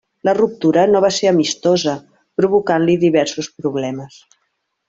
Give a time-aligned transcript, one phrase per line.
[0.27, 1.95] La ruptura no va ser amistosa,
[2.41, 4.21] provocant-li diversos problemes.